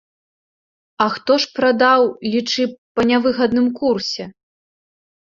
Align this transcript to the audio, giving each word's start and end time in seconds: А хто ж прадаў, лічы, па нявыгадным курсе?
А 1.05 1.07
хто 1.17 1.37
ж 1.43 1.51
прадаў, 1.59 2.01
лічы, 2.33 2.63
па 2.97 3.01
нявыгадным 3.13 3.67
курсе? 3.81 4.23